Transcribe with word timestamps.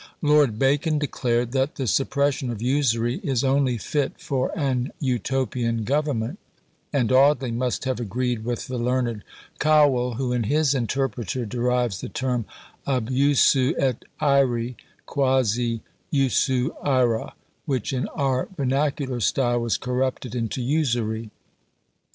Lord 0.23 0.57
Bacon 0.57 0.97
declared, 0.97 1.51
that 1.51 1.75
the 1.75 1.85
suppression 1.85 2.49
of 2.49 2.59
Usury 2.59 3.19
is 3.19 3.43
only 3.43 3.77
fit 3.77 4.19
for 4.19 4.51
an 4.57 4.91
Utopian 4.99 5.83
government; 5.83 6.39
and 6.91 7.11
Audley 7.11 7.51
must 7.51 7.85
have 7.85 7.99
agreed 7.99 8.43
with 8.43 8.65
the 8.65 8.79
learned 8.79 9.23
Cowell, 9.59 10.15
who 10.15 10.33
in 10.33 10.45
his 10.45 10.73
"Interpreter" 10.73 11.45
derives 11.45 12.01
the 12.01 12.09
term 12.09 12.45
ab 12.87 13.11
usu 13.11 13.75
et 13.77 14.03
ÃḊre, 14.19 14.73
quasi 15.05 15.81
usu 16.09 16.73
ÃḊra, 16.83 17.33
which 17.67 17.93
in 17.93 18.07
our 18.15 18.49
vernacular 18.57 19.19
style 19.19 19.59
was 19.59 19.77
corrupted 19.77 20.33
into 20.33 20.63
Usury. 20.63 21.29